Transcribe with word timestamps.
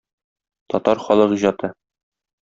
Татар 0.69 0.97
халык 1.05 1.31
иҗаты. 1.35 1.67